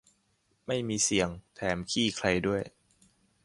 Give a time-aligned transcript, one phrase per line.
[0.67, 2.61] ไม่มีเสี่ยง แถมขี้ไคลด้วย